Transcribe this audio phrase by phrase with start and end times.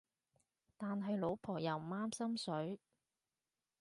[0.77, 2.79] 但係老婆又唔啱心水